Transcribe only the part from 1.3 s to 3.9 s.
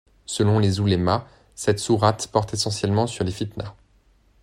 cette sourate porte essentiellement sur les fitna.